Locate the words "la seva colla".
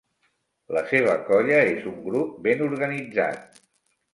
0.77-1.59